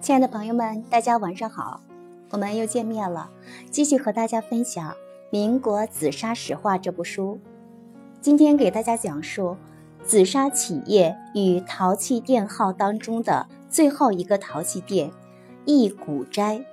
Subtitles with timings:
[0.00, 1.80] 亲爱的朋友们，大家晚上好，
[2.30, 3.28] 我们又见面了，
[3.68, 4.92] 继续和大家分享
[5.30, 7.40] 《民国紫砂史话》这部书。
[8.20, 9.56] 今天给大家讲述
[10.04, 15.10] 紫砂企业与陶器店号当中的最后一个陶器店——
[15.66, 16.64] 一古斋。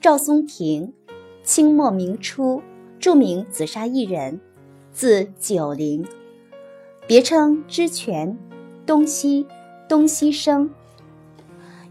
[0.00, 0.94] 赵松庭，
[1.42, 2.62] 清末明初
[2.98, 4.40] 著名紫砂艺人，
[4.90, 6.04] 字九龄，
[7.06, 8.38] 别称知泉、
[8.86, 9.46] 东西。
[9.88, 10.68] 东西生，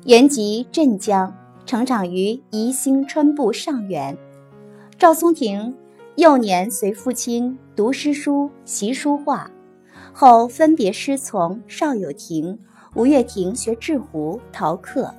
[0.06, 1.34] 原籍镇江，
[1.66, 4.18] 成长于宜兴春布上元。
[4.98, 5.74] 赵松庭
[6.16, 9.50] 幼年随父亲读诗书、习书画，
[10.12, 12.60] 后分别师从邵有庭、
[12.96, 15.14] 吴月亭学制壶、陶刻，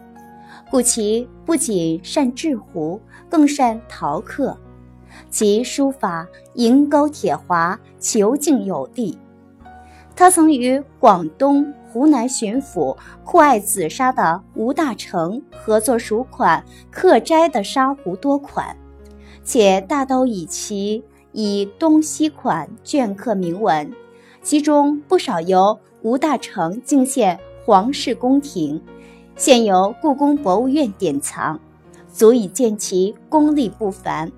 [0.70, 3.00] 故其不仅善制壶，
[3.30, 4.54] 更善陶刻。
[5.30, 9.16] 其书法银钩铁划，遒劲有力。
[10.14, 11.72] 他曾与广东。
[11.96, 12.94] 湖南巡抚
[13.24, 18.76] 酷爱紫砂的吴大成合作蜀款刻斋的砂壶多款，
[19.42, 23.90] 且大都以其以东西款镌刻铭文，
[24.42, 28.78] 其中不少由吴大成敬献皇室宫廷，
[29.34, 31.58] 现由故宫博物院典藏，
[32.12, 34.30] 足以见其功力不凡。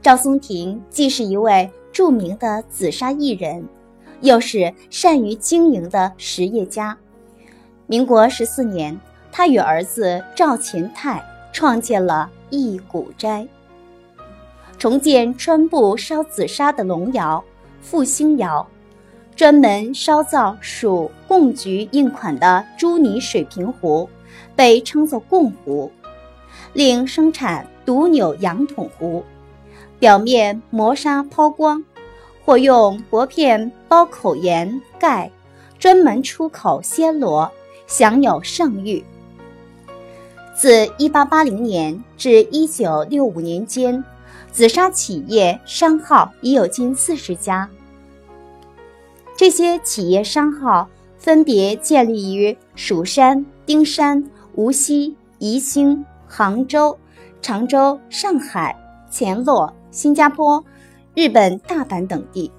[0.00, 3.68] 赵松庭既是一位著名的紫砂艺人。
[4.20, 6.96] 又是善于经营的实业家。
[7.86, 8.98] 民国十四年，
[9.32, 13.46] 他与儿子赵勤泰创建了一古斋，
[14.78, 17.42] 重建川部烧紫砂的龙窑
[17.80, 18.66] 复兴窑，
[19.34, 24.08] 专门烧造属贡菊印款的朱泥水平壶，
[24.54, 25.90] 被称作贡壶，
[26.72, 29.24] 另生产独钮羊筒壶，
[29.98, 31.84] 表面磨砂抛光。
[32.50, 35.30] 或用薄片包口沿盖，
[35.78, 37.48] 专门出口暹罗，
[37.86, 39.04] 享有盛誉。
[40.52, 44.04] 自1880年至1965年间，
[44.50, 47.70] 紫砂企业商号已有近四十家。
[49.36, 50.88] 这些企业商号
[51.18, 56.98] 分别建立于蜀山、丁山、无锡、宜兴、杭州、
[57.40, 58.76] 常州、上海、
[59.12, 60.64] 乾洛、新加坡。
[61.20, 62.50] 日本大阪等地，